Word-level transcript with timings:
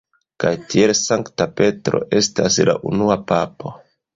Kaj 0.43 0.53
tiel 0.73 0.93
Sankta 0.99 1.47
Petro 1.61 2.01
estas 2.21 2.59
la 2.71 2.77
unua 2.93 3.23
papo. 3.35 3.79